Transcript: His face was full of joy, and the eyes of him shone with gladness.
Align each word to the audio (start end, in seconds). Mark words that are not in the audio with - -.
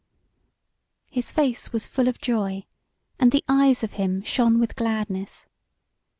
His 1.11 1.31
face 1.31 1.71
was 1.71 1.85
full 1.85 2.07
of 2.07 2.17
joy, 2.17 2.65
and 3.19 3.31
the 3.31 3.43
eyes 3.47 3.83
of 3.83 3.93
him 4.01 4.23
shone 4.23 4.59
with 4.59 4.75
gladness. 4.75 5.47